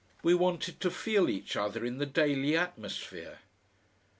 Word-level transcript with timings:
We 0.23 0.33
wanted 0.33 0.79
to 0.81 0.89
feel 0.89 1.29
each 1.29 1.55
other 1.55 1.85
in 1.85 1.99
the 1.99 2.07
daily 2.07 2.57
atmosphere. 2.57 3.37